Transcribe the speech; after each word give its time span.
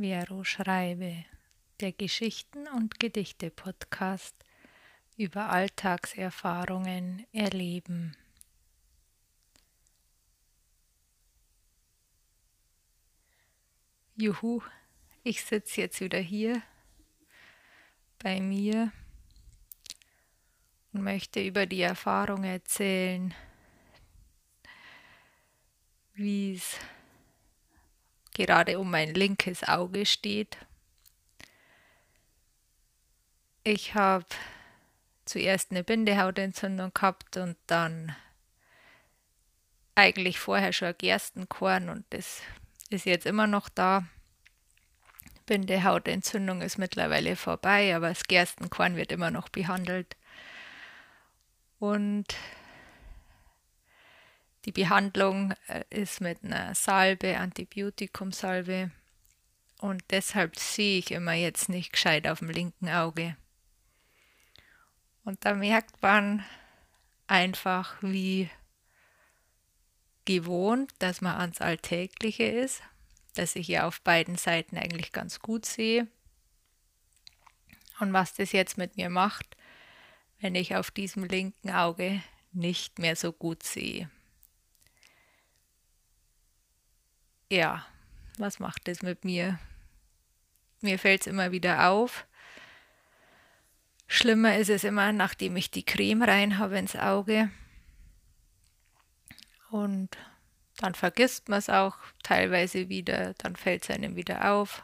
Vero 0.00 0.44
Schreibe, 0.44 1.24
der 1.80 1.90
Geschichten- 1.90 2.68
und 2.68 3.00
Gedichte-Podcast 3.00 4.32
über 5.16 5.50
Alltagserfahrungen 5.50 7.26
erleben. 7.32 8.16
Juhu, 14.14 14.62
ich 15.24 15.42
sitze 15.44 15.80
jetzt 15.80 16.00
wieder 16.00 16.20
hier 16.20 16.62
bei 18.20 18.40
mir 18.40 18.92
und 20.92 21.02
möchte 21.02 21.44
über 21.44 21.66
die 21.66 21.82
Erfahrung 21.82 22.44
erzählen, 22.44 23.34
wie 26.14 26.54
es 26.54 26.78
gerade 28.38 28.78
um 28.78 28.90
mein 28.90 29.14
linkes 29.14 29.64
Auge 29.64 30.06
steht. 30.06 30.56
Ich 33.64 33.94
habe 33.94 34.24
zuerst 35.24 35.72
eine 35.72 35.82
Bindehautentzündung 35.82 36.94
gehabt 36.94 37.36
und 37.36 37.56
dann 37.66 38.14
eigentlich 39.96 40.38
vorher 40.38 40.72
schon 40.72 40.94
Gerstenkorn 40.96 41.88
und 41.88 42.04
das 42.10 42.40
ist 42.90 43.06
jetzt 43.06 43.26
immer 43.26 43.48
noch 43.48 43.68
da. 43.68 44.06
Bindehautentzündung 45.46 46.62
ist 46.62 46.78
mittlerweile 46.78 47.34
vorbei, 47.34 47.96
aber 47.96 48.10
das 48.10 48.24
Gerstenkorn 48.24 48.94
wird 48.94 49.10
immer 49.10 49.32
noch 49.32 49.48
behandelt. 49.48 50.16
Und 51.80 52.36
die 54.68 54.82
Behandlung 54.82 55.54
äh, 55.68 55.84
ist 55.88 56.20
mit 56.20 56.44
einer 56.44 56.74
Salbe, 56.74 57.38
Antibiotikumsalbe. 57.38 58.90
Und 59.80 60.04
deshalb 60.10 60.58
sehe 60.58 60.98
ich 60.98 61.10
immer 61.10 61.32
jetzt 61.32 61.70
nicht 61.70 61.90
gescheit 61.90 62.28
auf 62.28 62.40
dem 62.40 62.50
linken 62.50 62.90
Auge. 62.90 63.34
Und 65.24 65.42
da 65.46 65.54
merkt 65.54 66.02
man 66.02 66.44
einfach, 67.28 67.96
wie 68.02 68.50
gewohnt, 70.26 70.92
dass 70.98 71.22
man 71.22 71.36
ans 71.36 71.62
Alltägliche 71.62 72.44
ist, 72.44 72.82
dass 73.36 73.56
ich 73.56 73.68
ja 73.68 73.86
auf 73.86 74.02
beiden 74.02 74.36
Seiten 74.36 74.76
eigentlich 74.76 75.12
ganz 75.12 75.40
gut 75.40 75.64
sehe. 75.64 76.08
Und 78.00 78.12
was 78.12 78.34
das 78.34 78.52
jetzt 78.52 78.76
mit 78.76 78.98
mir 78.98 79.08
macht, 79.08 79.56
wenn 80.40 80.54
ich 80.54 80.76
auf 80.76 80.90
diesem 80.90 81.24
linken 81.24 81.70
Auge 81.70 82.22
nicht 82.52 82.98
mehr 82.98 83.16
so 83.16 83.32
gut 83.32 83.62
sehe. 83.62 84.10
Ja, 87.50 87.86
was 88.38 88.58
macht 88.58 88.88
das 88.88 89.02
mit 89.02 89.24
mir? 89.24 89.58
Mir 90.80 90.98
fällt 90.98 91.22
es 91.22 91.26
immer 91.26 91.50
wieder 91.50 91.88
auf. 91.88 92.26
Schlimmer 94.06 94.56
ist 94.56 94.70
es 94.70 94.84
immer, 94.84 95.12
nachdem 95.12 95.56
ich 95.56 95.70
die 95.70 95.84
Creme 95.84 96.22
rein 96.22 96.58
habe 96.58 96.78
ins 96.78 96.96
Auge. 96.96 97.50
Und 99.70 100.16
dann 100.76 100.94
vergisst 100.94 101.48
man 101.48 101.58
es 101.58 101.68
auch 101.68 101.96
teilweise 102.22 102.88
wieder, 102.88 103.34
dann 103.34 103.56
fällt 103.56 103.82
es 103.82 103.90
einem 103.90 104.16
wieder 104.16 104.52
auf. 104.52 104.82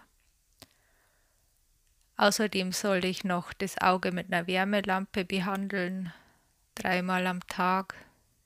Außerdem 2.17 2.73
soll 2.73 3.05
ich 3.05 3.25
noch 3.25 3.53
das 3.53 3.81
Auge 3.81 4.13
mit 4.13 4.33
einer 4.33 4.47
Wärmelampe 4.47 5.25
behandeln, 5.25 6.13
dreimal 6.75 7.27
am 7.27 7.41
Tag 7.47 7.95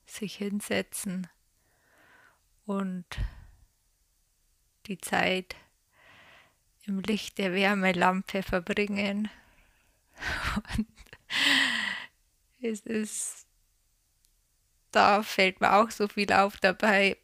sich 0.07 0.37
hinsetzen 0.37 1.27
und 2.65 3.05
die 4.89 4.99
Zeit 4.99 5.55
im 6.87 7.01
Licht 7.01 7.39
der 7.39 7.53
Wärmelampe 7.53 8.43
verbringen. 8.43 9.31
Und 10.79 10.89
es 12.61 12.81
ist, 12.81 13.47
da 14.91 15.23
fällt 15.23 15.61
mir 15.61 15.75
auch 15.75 15.91
so 15.91 16.09
viel 16.09 16.33
auf 16.33 16.57
dabei, 16.57 17.17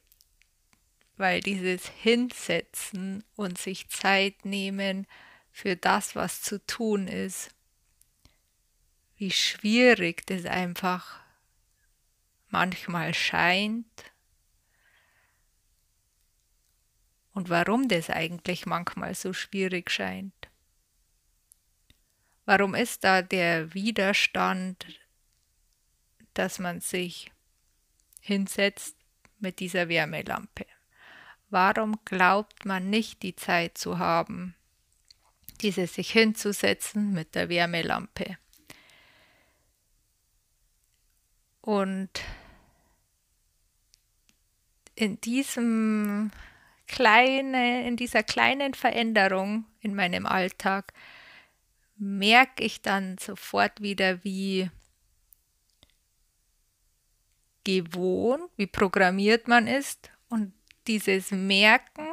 weil 1.16 1.40
dieses 1.40 1.88
Hinsetzen 1.88 3.24
und 3.36 3.58
sich 3.58 3.88
Zeit 3.88 4.44
nehmen 4.44 5.06
für 5.50 5.76
das, 5.76 6.14
was 6.14 6.42
zu 6.42 6.64
tun 6.66 7.08
ist, 7.08 7.50
wie 9.16 9.30
schwierig 9.30 10.26
das 10.26 10.44
einfach 10.44 11.20
manchmal 12.48 13.14
scheint 13.14 13.86
und 17.34 17.50
warum 17.50 17.88
das 17.88 18.10
eigentlich 18.10 18.64
manchmal 18.64 19.14
so 19.14 19.32
schwierig 19.32 19.90
scheint. 19.90 20.48
Warum 22.46 22.74
ist 22.74 23.04
da 23.04 23.22
der 23.22 23.74
Widerstand, 23.74 24.86
dass 26.34 26.58
man 26.58 26.80
sich 26.80 27.32
hinsetzt 28.20 28.96
mit 29.40 29.60
dieser 29.60 29.88
Wärmelampe? 29.88 30.66
Warum 31.50 31.98
glaubt 32.04 32.64
man 32.64 32.90
nicht 32.90 33.22
die 33.22 33.36
Zeit 33.36 33.78
zu 33.78 33.98
haben, 33.98 34.54
diese 35.60 35.86
sich 35.86 36.10
hinzusetzen 36.10 37.12
mit 37.12 37.34
der 37.34 37.48
Wärmelampe? 37.48 38.38
Und 41.60 42.10
in 44.94 45.20
diesem 45.20 46.30
kleine, 46.86 47.86
in 47.86 47.96
dieser 47.96 48.22
kleinen 48.22 48.74
Veränderung 48.74 49.64
in 49.80 49.94
meinem 49.94 50.26
Alltag 50.26 50.92
merke 51.96 52.64
ich 52.64 52.82
dann 52.82 53.18
sofort 53.18 53.80
wieder, 53.80 54.24
wie 54.24 54.70
gewohnt, 57.64 58.50
wie 58.56 58.66
programmiert 58.66 59.48
man 59.48 59.66
ist 59.66 60.10
und 60.28 60.52
dieses 60.86 61.30
Merken, 61.30 62.06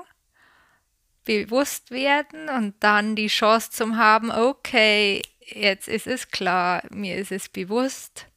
bewusst 1.23 1.91
werden 1.91 2.49
und 2.49 2.75
dann 2.79 3.15
die 3.15 3.27
Chance 3.27 3.69
zum 3.71 3.97
haben, 3.97 4.31
okay, 4.31 5.21
jetzt 5.39 5.87
ist 5.87 6.07
es 6.07 6.29
klar, 6.29 6.83
mir 6.89 7.17
ist 7.17 7.31
es 7.31 7.47
bewusst. 7.49 8.27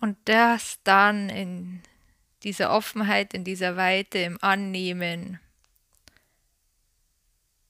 Und 0.00 0.18
das 0.24 0.80
dann 0.84 1.28
in 1.30 1.82
diese 2.44 2.70
Offenheit 2.70 3.34
in 3.34 3.44
dieser 3.44 3.76
Weite, 3.76 4.18
im 4.18 4.38
Annehmen, 4.42 5.40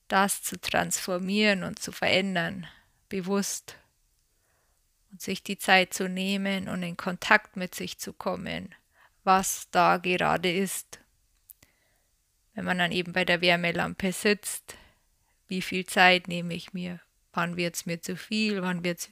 das 0.07 0.43
zu 0.43 0.59
transformieren 0.59 1.63
und 1.63 1.79
zu 1.79 1.91
verändern, 1.91 2.67
bewusst 3.09 3.77
und 5.11 5.21
sich 5.21 5.43
die 5.43 5.57
Zeit 5.57 5.93
zu 5.93 6.09
nehmen 6.09 6.67
und 6.67 6.83
in 6.83 6.97
Kontakt 6.97 7.55
mit 7.55 7.75
sich 7.75 7.99
zu 7.99 8.13
kommen, 8.13 8.73
was 9.23 9.67
da 9.71 9.97
gerade 9.97 10.51
ist. 10.51 10.99
Wenn 12.53 12.65
man 12.65 12.77
dann 12.77 12.91
eben 12.91 13.13
bei 13.13 13.25
der 13.25 13.41
Wärmelampe 13.41 14.11
sitzt, 14.11 14.75
wie 15.47 15.61
viel 15.61 15.85
Zeit 15.85 16.27
nehme 16.27 16.53
ich 16.53 16.73
mir? 16.73 16.99
Wann 17.31 17.57
wird 17.57 17.75
es 17.75 17.85
mir 17.85 18.01
zu 18.01 18.15
viel? 18.15 18.61
Wann 18.61 18.83
wird's, 18.83 19.09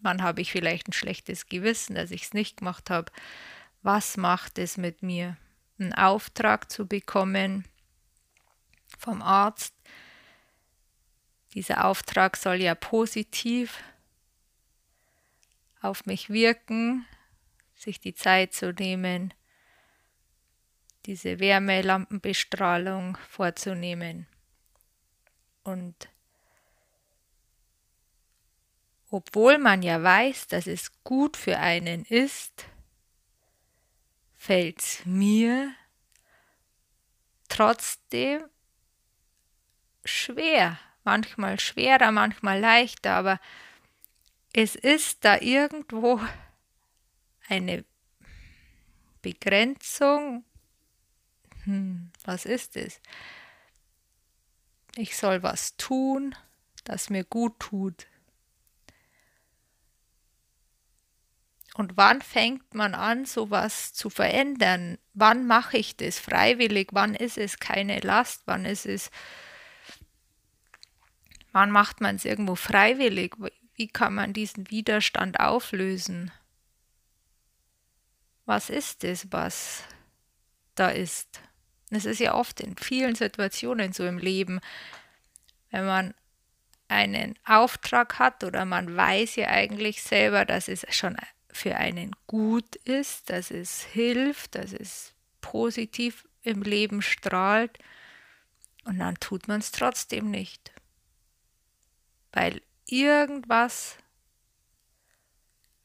wann 0.00 0.22
habe 0.22 0.40
ich 0.40 0.52
vielleicht 0.52 0.88
ein 0.88 0.92
schlechtes 0.92 1.46
Gewissen, 1.46 1.94
dass 1.94 2.10
ich 2.10 2.24
es 2.24 2.32
nicht 2.34 2.58
gemacht 2.58 2.90
habe? 2.90 3.12
Was 3.82 4.16
macht 4.16 4.58
es 4.58 4.76
mit 4.76 5.02
mir? 5.02 5.36
Einen 5.78 5.94
Auftrag 5.94 6.70
zu 6.70 6.86
bekommen 6.86 7.64
vom 8.98 9.22
Arzt. 9.22 9.74
Dieser 11.54 11.84
Auftrag 11.86 12.36
soll 12.36 12.56
ja 12.56 12.74
positiv 12.74 13.82
auf 15.80 16.04
mich 16.04 16.28
wirken, 16.28 17.06
sich 17.74 17.98
die 17.98 18.14
Zeit 18.14 18.52
zu 18.52 18.72
nehmen, 18.72 19.32
diese 21.06 21.40
Wärmelampenbestrahlung 21.40 23.16
vorzunehmen. 23.28 24.26
Und 25.62 26.10
obwohl 29.08 29.58
man 29.58 29.82
ja 29.82 30.02
weiß, 30.02 30.46
dass 30.48 30.66
es 30.66 31.02
gut 31.02 31.36
für 31.36 31.58
einen 31.58 32.04
ist, 32.04 32.66
fällt 34.40 35.02
mir 35.04 35.74
trotzdem 37.48 38.42
schwer. 40.02 40.78
Manchmal 41.04 41.60
schwerer, 41.60 42.10
manchmal 42.10 42.58
leichter, 42.58 43.16
aber 43.16 43.38
es 44.54 44.76
ist 44.76 45.26
da 45.26 45.38
irgendwo 45.40 46.20
eine 47.48 47.84
Begrenzung. 49.20 50.44
Hm, 51.64 52.10
was 52.24 52.46
ist 52.46 52.76
es? 52.76 52.98
Ich 54.96 55.18
soll 55.18 55.42
was 55.42 55.76
tun, 55.76 56.34
das 56.84 57.10
mir 57.10 57.24
gut 57.24 57.60
tut. 57.60 58.06
Und 61.74 61.96
wann 61.96 62.20
fängt 62.20 62.74
man 62.74 62.94
an, 62.94 63.24
sowas 63.24 63.92
zu 63.92 64.10
verändern? 64.10 64.98
Wann 65.14 65.46
mache 65.46 65.78
ich 65.78 65.96
das 65.96 66.18
freiwillig? 66.18 66.88
Wann 66.92 67.14
ist 67.14 67.38
es 67.38 67.58
keine 67.58 68.00
Last? 68.00 68.42
Wann 68.46 68.64
ist 68.64 68.86
es 68.86 69.10
Wann 71.52 71.70
macht 71.70 72.00
man 72.00 72.16
es 72.16 72.24
irgendwo 72.24 72.54
freiwillig? 72.54 73.34
Wie 73.74 73.88
kann 73.88 74.14
man 74.14 74.32
diesen 74.32 74.70
Widerstand 74.70 75.40
auflösen? 75.40 76.30
Was 78.44 78.70
ist 78.70 79.04
es, 79.04 79.32
was 79.32 79.84
da 80.74 80.90
ist? 80.90 81.40
Es 81.90 82.04
ist 82.04 82.20
ja 82.20 82.34
oft 82.34 82.60
in 82.60 82.76
vielen 82.76 83.16
Situationen 83.16 83.92
so 83.92 84.06
im 84.06 84.18
Leben, 84.18 84.60
wenn 85.70 85.86
man 85.86 86.14
einen 86.88 87.36
Auftrag 87.44 88.18
hat 88.18 88.44
oder 88.44 88.64
man 88.64 88.96
weiß 88.96 89.36
ja 89.36 89.48
eigentlich 89.48 90.02
selber, 90.02 90.44
dass 90.44 90.68
es 90.68 90.84
schon 90.94 91.16
für 91.52 91.76
einen 91.76 92.14
gut 92.26 92.76
ist, 92.76 93.30
dass 93.30 93.50
es 93.50 93.82
hilft, 93.82 94.54
dass 94.54 94.72
es 94.72 95.14
positiv 95.40 96.26
im 96.42 96.62
Leben 96.62 97.02
strahlt 97.02 97.78
und 98.84 98.98
dann 98.98 99.16
tut 99.16 99.48
man 99.48 99.60
es 99.60 99.72
trotzdem 99.72 100.30
nicht, 100.30 100.72
weil 102.32 102.62
irgendwas 102.86 103.98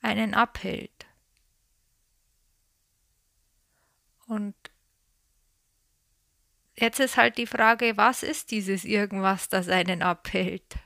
einen 0.01 0.33
abhält. 0.33 1.05
Und 4.27 4.55
jetzt 6.75 6.99
ist 6.99 7.17
halt 7.17 7.37
die 7.37 7.47
Frage, 7.47 7.97
was 7.97 8.23
ist 8.23 8.51
dieses 8.51 8.85
irgendwas, 8.85 9.49
das 9.49 9.67
einen 9.69 10.01
abhält? 10.01 10.77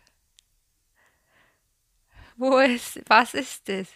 Wo 2.35 2.57
ist, 2.59 3.01
was 3.07 3.33
ist 3.33 3.67
es? 3.69 3.89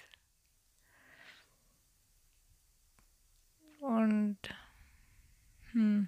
Und 3.83 4.37
hm, 5.73 6.07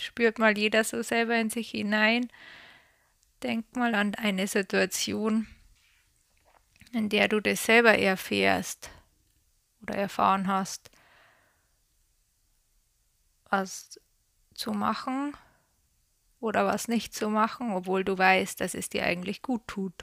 spürt 0.00 0.38
mal 0.38 0.56
jeder 0.56 0.82
so 0.82 1.02
selber 1.02 1.36
in 1.36 1.50
sich 1.50 1.70
hinein. 1.70 2.32
Denk 3.42 3.76
mal 3.76 3.94
an 3.94 4.14
eine 4.14 4.46
Situation, 4.46 5.46
in 6.92 7.10
der 7.10 7.28
du 7.28 7.40
das 7.40 7.66
selber 7.66 7.98
erfährst 7.98 8.88
oder 9.82 9.94
erfahren 9.94 10.46
hast, 10.46 10.90
was 13.50 14.00
zu 14.54 14.72
machen 14.72 15.36
oder 16.40 16.64
was 16.64 16.88
nicht 16.88 17.12
zu 17.12 17.28
machen, 17.28 17.72
obwohl 17.72 18.04
du 18.04 18.16
weißt, 18.16 18.58
dass 18.58 18.72
es 18.72 18.88
dir 18.88 19.04
eigentlich 19.04 19.42
gut 19.42 19.66
tut. 19.66 20.02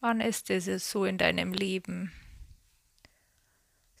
Wann 0.00 0.20
ist 0.20 0.50
es 0.50 0.90
so 0.90 1.06
in 1.06 1.16
deinem 1.16 1.54
Leben? 1.54 2.12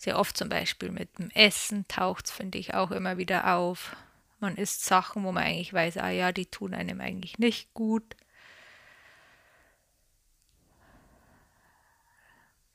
Sehr 0.04 0.18
oft 0.18 0.36
zum 0.36 0.50
Beispiel 0.50 0.90
mit 0.90 1.18
dem 1.18 1.30
Essen 1.30 1.88
taucht 1.88 2.26
es, 2.26 2.30
finde 2.30 2.58
ich, 2.58 2.74
auch 2.74 2.90
immer 2.90 3.16
wieder 3.16 3.54
auf. 3.54 3.96
Man 4.38 4.54
isst 4.56 4.84
Sachen, 4.84 5.24
wo 5.24 5.32
man 5.32 5.44
eigentlich 5.44 5.72
weiß, 5.72 5.96
ah 5.96 6.10
ja, 6.10 6.30
die 6.30 6.44
tun 6.44 6.74
einem 6.74 7.00
eigentlich 7.00 7.38
nicht 7.38 7.72
gut. 7.72 8.14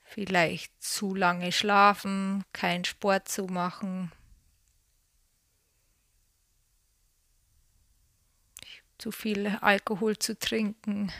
Vielleicht 0.01 0.73
zu 0.81 1.13
lange 1.13 1.51
schlafen, 1.51 2.45
keinen 2.51 2.83
Sport 2.83 3.27
zu 3.27 3.45
machen, 3.45 4.11
zu 8.97 9.11
viel 9.11 9.55
Alkohol 9.61 10.17
zu 10.17 10.35
trinken, 10.39 11.11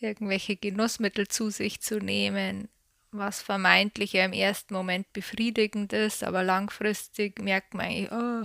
irgendwelche 0.00 0.56
Genussmittel 0.56 1.28
zu 1.28 1.50
sich 1.50 1.80
zu 1.80 2.00
nehmen, 2.00 2.68
was 3.16 3.42
vermeintlich 3.42 4.12
ja 4.12 4.24
im 4.24 4.32
ersten 4.32 4.74
Moment 4.74 5.12
befriedigend 5.12 5.92
ist, 5.92 6.24
aber 6.24 6.42
langfristig 6.42 7.40
merkt 7.40 7.74
man 7.74 7.86
eigentlich, 7.86 8.12
oh, 8.12 8.44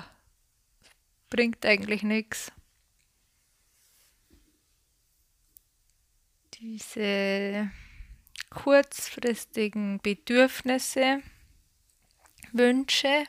bringt 1.29 1.65
eigentlich 1.65 2.03
nichts. 2.03 2.51
Diese 6.55 7.71
kurzfristigen 8.49 9.99
Bedürfnisse, 10.01 11.21
Wünsche, 12.51 13.23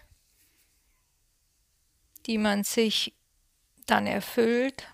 die 2.26 2.38
man 2.38 2.64
sich 2.64 3.14
dann 3.86 4.06
erfüllt, 4.06 4.86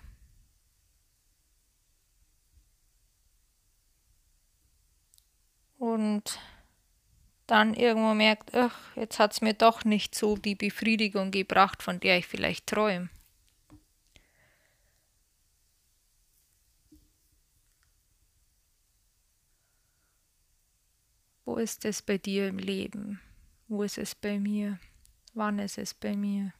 und 5.77 6.39
dann 7.47 7.73
irgendwo 7.73 8.13
merkt, 8.13 8.53
ach, 8.55 8.77
jetzt 8.95 9.19
hat 9.19 9.31
es 9.33 9.41
mir 9.41 9.53
doch 9.53 9.85
nicht 9.85 10.15
so 10.15 10.35
die 10.35 10.55
Befriedigung 10.55 11.31
gebracht, 11.31 11.81
von 11.81 11.99
der 11.99 12.17
ich 12.17 12.27
vielleicht 12.27 12.67
träume. 12.67 13.09
Wo 21.45 21.55
ist 21.55 21.85
es 21.85 22.01
bei 22.01 22.17
dir 22.17 22.49
im 22.49 22.57
Leben? 22.57 23.21
Wo 23.69 23.81
ist 23.83 23.97
es 23.97 24.13
bei 24.13 24.37
mir? 24.37 24.79
Wann 25.33 25.59
ist 25.59 25.77
es 25.77 25.93
bei 25.93 26.15
mir? 26.17 26.51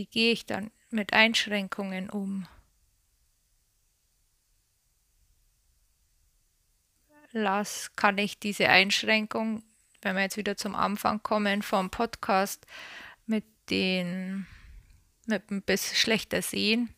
Wie 0.00 0.06
gehe 0.06 0.32
ich 0.32 0.46
dann 0.46 0.70
mit 0.88 1.12
Einschränkungen 1.12 2.08
um? 2.08 2.48
Lass, 7.32 7.94
kann 7.96 8.16
ich 8.16 8.38
diese 8.38 8.70
Einschränkung, 8.70 9.62
wenn 10.00 10.16
wir 10.16 10.22
jetzt 10.22 10.38
wieder 10.38 10.56
zum 10.56 10.74
Anfang 10.74 11.22
kommen 11.22 11.60
vom 11.60 11.90
Podcast, 11.90 12.66
mit 13.26 13.44
den 13.68 14.46
mit 15.26 15.50
ein 15.50 15.60
bisschen 15.60 15.96
schlechter 15.98 16.40
sehen. 16.40 16.88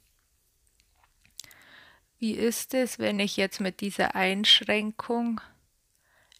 Wie 2.21 2.35
ist 2.35 2.73
es, 2.73 3.01
wenn 3.01 3.19
ich 3.19 3.37
jetzt 3.37 3.59
mit 3.59 3.81
dieser 3.81 4.15
Einschränkung 4.15 5.41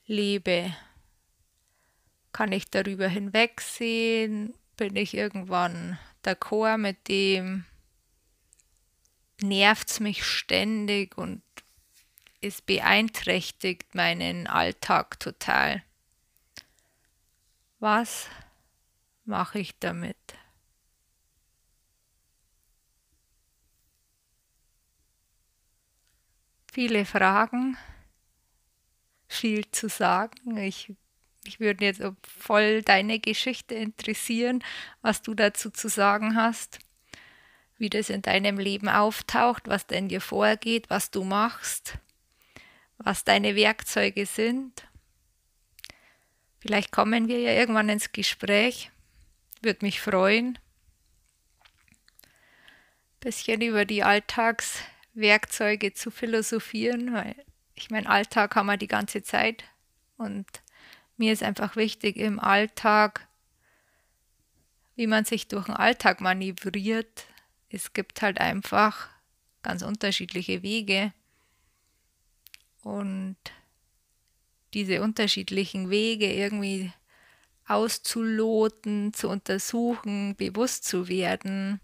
lebe? 0.07 0.73
Kann 2.31 2.53
ich 2.53 2.71
darüber 2.71 3.09
hinwegsehen? 3.09 4.55
Bin 4.77 4.95
ich 4.95 5.15
irgendwann 5.15 5.99
der 6.25 6.37
Chor 6.37 6.79
mit 6.79 7.09
dem 7.09 7.65
nervt 9.41 9.91
es 9.91 10.01
mich 10.01 10.25
ständig 10.25 11.19
und 11.19 11.43
es 12.41 12.61
beeinträchtigt 12.61 13.95
meinen 13.95 14.47
Alltag 14.47 15.19
total. 15.21 15.83
Was 17.79 18.29
mache 19.25 19.59
ich 19.59 19.79
damit? 19.79 20.17
Viele 26.73 27.05
Fragen, 27.05 27.77
viel 29.29 29.71
zu 29.73 29.89
sagen. 29.89 30.57
Ich 30.57 30.95
ich 31.45 31.61
würde 31.61 31.85
jetzt 31.85 32.03
voll 32.23 32.83
deine 32.83 33.19
Geschichte 33.19 33.75
interessieren, 33.75 34.63
was 35.01 35.23
du 35.23 35.35
dazu 35.35 35.71
zu 35.71 35.89
sagen 35.89 36.37
hast, 36.37 36.79
wie 37.79 37.91
das 37.91 38.11
in 38.11 38.23
deinem 38.23 38.59
Leben 38.59 38.89
auftaucht, 38.89 39.67
was 39.67 39.87
denn 39.87 40.09
dir 40.09 40.21
vorgeht, 40.21 40.89
was 40.89 41.11
du 41.11 41.25
machst, 41.25 41.99
was 42.99 43.25
deine 43.25 43.57
Werkzeuge 43.57 44.27
sind. 44.27 44.87
Vielleicht 46.61 46.93
kommen 46.93 47.27
wir 47.27 47.41
ja 47.41 47.53
irgendwann 47.53 47.89
ins 47.89 48.13
Gespräch. 48.13 48.93
Würde 49.63 49.85
mich 49.85 50.01
freuen. 50.01 50.59
Bisschen 53.19 53.61
über 53.63 53.85
die 53.85 54.05
Alltagswerkzeuge 54.05 55.93
zu 55.93 56.13
philosophieren, 56.13 57.13
weil 57.13 57.35
ich 57.75 57.91
mein 57.91 58.07
Alltag 58.07 58.55
haben 58.55 58.67
wir 58.67 58.77
die 58.77 58.87
ganze 58.87 59.25
Zeit 59.25 59.65
und 60.19 60.47
mir 61.17 61.33
ist 61.33 61.43
einfach 61.43 61.77
wichtig 61.77 62.17
im 62.17 62.41
Alltag, 62.41 63.29
wie 64.97 65.07
man 65.07 65.25
sich 65.25 65.49
durch 65.49 65.67
den 65.67 65.75
Alltag 65.75 66.21
manövriert. 66.21 67.27
Es 67.69 67.93
gibt 67.93 68.23
halt 68.23 68.41
einfach 68.41 69.09
ganz 69.63 69.83
unterschiedliche 69.83 70.63
Wege. 70.63 71.13
Und 72.83 73.37
diese 74.75 75.03
unterschiedlichen 75.03 75.91
Wege 75.91 76.33
irgendwie 76.33 76.93
auszuloten, 77.67 79.13
zu 79.13 79.29
untersuchen, 79.29 80.35
bewusst 80.37 80.85
zu 80.85 81.09
werden 81.09 81.81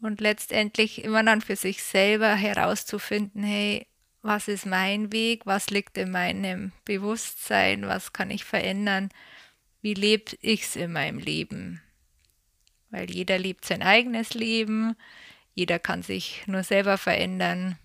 und 0.00 0.20
letztendlich 0.20 1.04
immer 1.04 1.22
dann 1.22 1.40
für 1.40 1.56
sich 1.56 1.82
selber 1.82 2.34
herauszufinden, 2.34 3.42
hey, 3.42 3.86
was 4.26 4.48
ist 4.48 4.66
mein 4.66 5.12
Weg, 5.12 5.46
was 5.46 5.70
liegt 5.70 5.96
in 5.96 6.10
meinem 6.10 6.72
Bewusstsein, 6.84 7.86
was 7.86 8.12
kann 8.12 8.30
ich 8.30 8.44
verändern, 8.44 9.10
wie 9.82 9.94
lebe 9.94 10.36
ich 10.40 10.62
es 10.62 10.76
in 10.76 10.92
meinem 10.92 11.18
Leben. 11.18 11.80
Weil 12.90 13.10
jeder 13.10 13.38
lebt 13.38 13.64
sein 13.64 13.82
eigenes 13.82 14.34
Leben, 14.34 14.96
Jeder 15.56 15.78
kann 15.78 16.02
sich 16.02 16.46
nur 16.46 16.62
selber 16.62 16.98
verändern. 16.98 17.78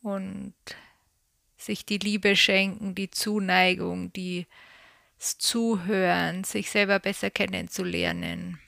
Und 0.00 0.54
sich 1.58 1.84
die 1.84 1.98
Liebe 1.98 2.36
schenken, 2.36 2.94
die 2.94 3.10
Zuneigung, 3.10 4.10
die 4.14 4.46
das 5.18 5.36
Zuhören, 5.36 6.42
sich 6.44 6.70
selber 6.70 6.98
besser 7.00 7.30
kennenzulernen. 7.30 8.58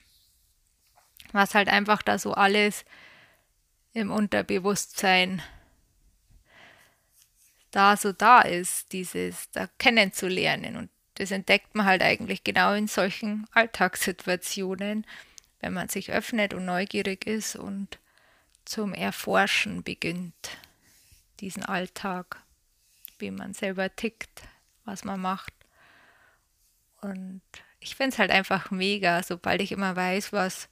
Was 1.32 1.54
halt 1.54 1.68
einfach 1.68 2.02
da 2.02 2.18
so 2.18 2.34
alles 2.34 2.84
im 3.94 4.10
Unterbewusstsein 4.10 5.42
da 7.76 7.96
so 7.96 8.12
da 8.12 8.40
ist, 8.40 8.92
dieses 8.92 9.50
da 9.50 9.68
kennenzulernen. 9.78 10.76
Und 10.76 10.90
das 11.14 11.30
entdeckt 11.30 11.74
man 11.74 11.84
halt 11.84 12.02
eigentlich 12.02 12.42
genau 12.42 12.72
in 12.72 12.88
solchen 12.88 13.46
Alltagssituationen, 13.52 15.06
wenn 15.60 15.72
man 15.74 15.88
sich 15.88 16.10
öffnet 16.10 16.54
und 16.54 16.64
neugierig 16.64 17.26
ist 17.26 17.54
und 17.54 17.98
zum 18.64 18.94
Erforschen 18.94 19.82
beginnt, 19.82 20.56
diesen 21.40 21.64
Alltag, 21.64 22.38
wie 23.18 23.30
man 23.30 23.52
selber 23.52 23.94
tickt, 23.94 24.42
was 24.86 25.04
man 25.04 25.20
macht. 25.20 25.52
Und 27.02 27.42
ich 27.78 27.94
finde 27.94 28.14
es 28.14 28.18
halt 28.18 28.30
einfach 28.30 28.70
mega, 28.70 29.22
sobald 29.22 29.60
ich 29.60 29.70
immer 29.70 29.94
weiß, 29.94 30.32
was, 30.32 30.68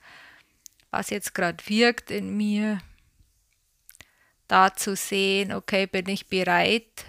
was 0.90 1.10
jetzt 1.10 1.34
gerade 1.34 1.62
wirkt 1.68 2.10
in 2.10 2.34
mir, 2.36 2.80
da 4.48 4.74
zu 4.74 4.96
sehen, 4.96 5.52
okay, 5.52 5.86
bin 5.86 6.08
ich 6.08 6.26
bereit, 6.28 7.04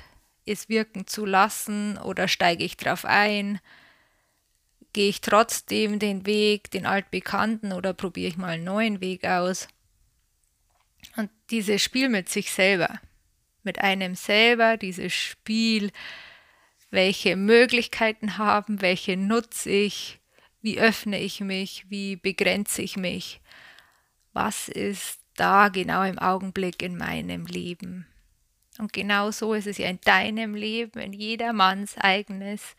es 0.45 0.69
wirken 0.69 1.07
zu 1.07 1.25
lassen 1.25 1.97
oder 1.97 2.27
steige 2.27 2.63
ich 2.63 2.77
drauf 2.77 3.05
ein? 3.05 3.59
Gehe 4.93 5.09
ich 5.09 5.21
trotzdem 5.21 5.99
den 5.99 6.25
Weg, 6.25 6.71
den 6.71 6.85
altbekannten 6.85 7.73
oder 7.73 7.93
probiere 7.93 8.29
ich 8.29 8.37
mal 8.37 8.49
einen 8.49 8.63
neuen 8.63 9.01
Weg 9.01 9.25
aus? 9.25 9.67
Und 11.17 11.29
dieses 11.49 11.81
Spiel 11.81 12.09
mit 12.09 12.29
sich 12.29 12.51
selber, 12.51 12.99
mit 13.63 13.79
einem 13.79 14.15
selber, 14.15 14.77
dieses 14.77 15.13
Spiel, 15.13 15.91
welche 16.91 17.35
Möglichkeiten 17.35 18.37
haben, 18.37 18.81
welche 18.81 19.17
nutze 19.17 19.69
ich, 19.69 20.19
wie 20.61 20.79
öffne 20.79 21.19
ich 21.19 21.41
mich, 21.41 21.85
wie 21.89 22.15
begrenze 22.15 22.81
ich 22.81 22.95
mich, 22.95 23.41
was 24.33 24.69
ist 24.69 25.24
da 25.35 25.69
genau 25.69 26.03
im 26.03 26.19
Augenblick 26.19 26.81
in 26.81 26.97
meinem 26.97 27.45
Leben. 27.45 28.07
Und 28.77 28.91
genau 28.93 29.31
so 29.31 29.53
ist 29.53 29.67
es 29.67 29.77
ja 29.77 29.87
in 29.87 30.01
deinem 30.01 30.55
Leben, 30.55 30.99
in 30.99 31.13
jedermanns 31.13 31.97
eigenes 31.97 32.75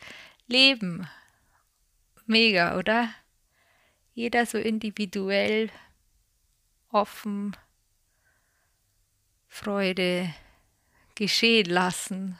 Leben. 0.47 1.09
Mega, 2.27 2.77
oder? 2.77 3.11
Jeder 4.13 4.47
so 4.47 4.59
individuell, 4.59 5.71
offen, 6.91 7.57
Freude 9.49 10.35
geschehen 11.15 11.67
lassen, 11.67 12.39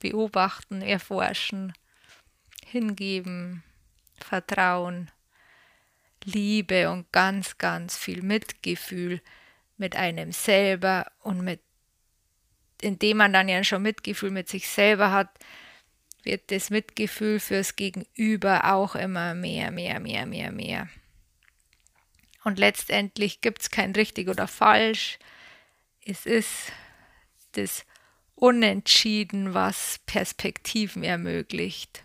beobachten, 0.00 0.82
erforschen, 0.82 1.72
hingeben, 2.64 3.62
Vertrauen. 4.18 5.10
Liebe 6.24 6.90
und 6.90 7.10
ganz, 7.12 7.58
ganz 7.58 7.96
viel 7.96 8.22
Mitgefühl 8.22 9.20
mit 9.76 9.96
einem 9.96 10.32
selber 10.32 11.10
und 11.20 11.42
mit, 11.42 11.60
indem 12.80 13.18
man 13.18 13.32
dann 13.32 13.48
ja 13.48 13.64
schon 13.64 13.82
Mitgefühl 13.82 14.30
mit 14.30 14.48
sich 14.48 14.68
selber 14.68 15.12
hat, 15.12 15.30
wird 16.22 16.50
das 16.50 16.70
Mitgefühl 16.70 17.40
fürs 17.40 17.76
Gegenüber 17.76 18.72
auch 18.72 18.94
immer 18.94 19.34
mehr, 19.34 19.70
mehr, 19.70 20.00
mehr, 20.00 20.26
mehr, 20.26 20.52
mehr. 20.52 20.88
Und 22.44 22.58
letztendlich 22.58 23.40
gibt 23.40 23.62
es 23.62 23.70
kein 23.70 23.92
richtig 23.92 24.28
oder 24.28 24.48
falsch. 24.48 25.18
Es 26.04 26.26
ist 26.26 26.72
das 27.52 27.84
Unentschieden, 28.34 29.54
was 29.54 30.00
Perspektiven 30.06 31.04
ermöglicht. 31.04 32.02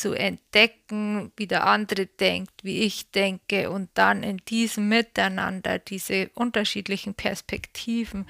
Zu 0.00 0.14
entdecken, 0.14 1.30
wie 1.36 1.46
der 1.46 1.66
andere 1.66 2.06
denkt, 2.06 2.64
wie 2.64 2.82
ich 2.82 3.10
denke 3.10 3.70
und 3.70 3.90
dann 3.94 4.22
in 4.22 4.38
diesem 4.38 4.88
Miteinander 4.88 5.78
diese 5.78 6.30
unterschiedlichen 6.34 7.14
Perspektiven, 7.14 8.26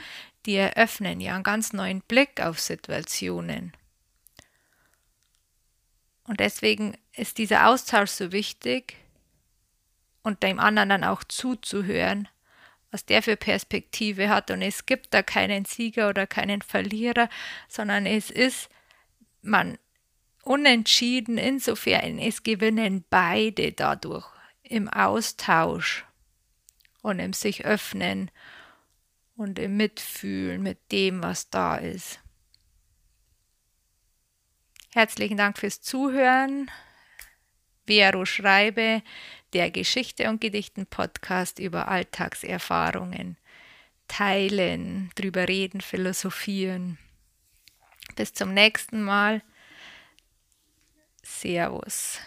die 0.46 0.56
eröffnen 0.56 1.20
ja 1.20 1.34
einen 1.34 1.44
ganz 1.44 1.72
neuen 1.72 2.00
Blick 2.00 2.40
auf 2.40 2.58
Situationen. 2.58 3.72
Und 6.24 6.40
deswegen 6.40 6.96
ist 7.16 7.38
dieser 7.38 7.68
Austausch 7.68 8.10
so 8.10 8.32
wichtig 8.32 8.96
und 10.22 10.42
dem 10.42 10.58
anderen 10.58 10.88
dann 10.88 11.04
auch 11.04 11.22
zuzuhören, 11.22 12.28
was 12.90 13.04
der 13.04 13.22
für 13.22 13.36
Perspektive 13.36 14.28
hat. 14.28 14.50
Und 14.50 14.62
es 14.62 14.86
gibt 14.86 15.14
da 15.14 15.22
keinen 15.22 15.64
Sieger 15.64 16.08
oder 16.08 16.26
keinen 16.26 16.62
Verlierer, 16.62 17.28
sondern 17.68 18.06
es 18.06 18.30
ist, 18.30 18.68
man 19.42 19.78
unentschieden. 20.42 21.38
Insofern, 21.38 22.18
es 22.18 22.42
gewinnen 22.42 23.04
beide 23.11 23.73
dadurch 23.73 24.26
im 24.62 24.88
Austausch 24.88 26.04
und 27.02 27.18
im 27.18 27.32
sich 27.32 27.64
öffnen 27.64 28.30
und 29.37 29.59
im 29.59 29.76
Mitfühlen 29.76 30.62
mit 30.62 30.92
dem, 30.92 31.23
was 31.23 31.50
da 31.50 31.76
ist. 31.76 32.20
Herzlichen 34.92 35.37
Dank 35.37 35.59
fürs 35.59 35.80
Zuhören. 35.80 36.70
Vero 37.87 38.25
Schreibe, 38.25 39.02
der 39.52 39.70
Geschichte 39.70 40.28
und 40.28 40.40
Gedichten 40.40 40.87
Podcast 40.87 41.59
über 41.59 41.88
Alltagserfahrungen. 41.88 43.37
Teilen, 44.09 45.11
drüber 45.14 45.49
reden, 45.49 45.80
philosophieren. 45.80 46.99
Bis 48.16 48.32
zum 48.32 48.52
nächsten 48.52 49.02
Mal. 49.02 49.42
Sí, 51.22 51.58
a 51.58 51.68
vos. 51.68 52.18